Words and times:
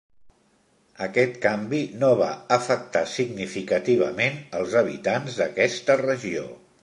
Aquest 1.07 1.35
canvi 1.43 1.81
no 2.03 2.09
va 2.21 2.29
afectar 2.57 3.03
significativament 3.13 4.41
als 4.61 4.75
habitants 4.83 5.41
d'aquesta 5.43 6.01
regió. 6.05 6.49